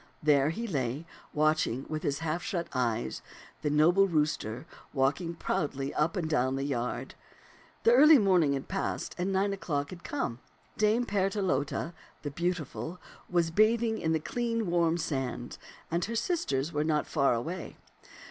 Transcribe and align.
There 0.23 0.49
he 0.49 0.65
lay, 0.65 1.05
watching 1.31 1.85
with 1.87 2.01
his 2.01 2.17
half 2.25 2.41
shut 2.41 2.67
eyes 2.73 3.21
the 3.61 3.69
noble 3.69 4.07
rooster 4.07 4.65
walking 4.93 5.35
proudly 5.35 5.93
up 5.93 6.15
and 6.17 6.27
down 6.27 6.55
the 6.55 6.63
yard. 6.63 7.13
The 7.83 7.93
early 7.93 8.17
morning 8.17 8.53
had 8.53 8.67
passed 8.67 9.13
and 9.19 9.31
nine 9.31 9.53
o'clock 9.53 9.91
had 9.91 10.03
come. 10.03 10.39
Dame 10.75 11.05
Partelote, 11.05 11.93
the 12.23 12.31
beautiful, 12.31 12.99
was 13.29 13.51
bathing 13.51 13.99
in 13.99 14.11
the 14.11 14.19
clean, 14.19 14.65
warm 14.71 14.97
sand, 14.97 15.59
and 15.91 16.03
her 16.05 16.15
sisters 16.15 16.73
were 16.73 16.83
not 16.83 17.05
far 17.05 17.35
away. 17.35 17.77